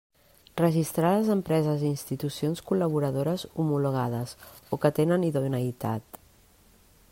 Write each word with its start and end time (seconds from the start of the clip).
Registrar 0.59 1.09
les 1.15 1.27
empreses 1.33 1.83
i 1.83 1.87
institucions 1.89 2.63
col·laboradores 2.71 3.45
homologades 3.65 4.35
o 4.77 4.83
que 4.87 4.95
tenen 5.01 5.29
idoneïtat. 5.31 6.21